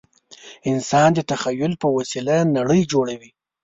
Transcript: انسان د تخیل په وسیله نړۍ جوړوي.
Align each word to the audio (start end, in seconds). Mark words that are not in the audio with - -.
انسان 0.71 1.09
د 1.15 1.19
تخیل 1.31 1.73
په 1.81 1.87
وسیله 1.97 2.35
نړۍ 2.57 2.81
جوړوي. 2.91 3.29